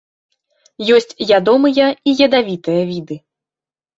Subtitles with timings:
[0.95, 3.15] Ёсць ядомыя і ядавітыя віды.